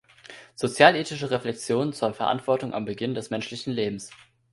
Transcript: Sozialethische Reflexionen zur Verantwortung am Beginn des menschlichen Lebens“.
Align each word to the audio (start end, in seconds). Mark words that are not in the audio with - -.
Sozialethische 0.55 1.29
Reflexionen 1.29 1.93
zur 1.93 2.11
Verantwortung 2.15 2.73
am 2.73 2.85
Beginn 2.85 3.13
des 3.13 3.29
menschlichen 3.29 3.71
Lebens“. 3.71 4.09